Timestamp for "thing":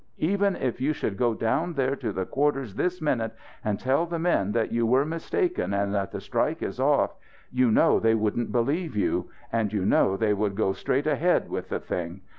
11.79-12.21